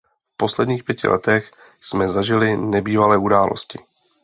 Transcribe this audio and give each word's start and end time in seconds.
V 0.25 0.33
posledních 0.37 0.83
pěti 0.83 1.07
letech 1.07 1.51
jsme 1.81 2.09
zažili 2.09 2.57
nebývalé 2.57 3.17
události. 3.17 3.79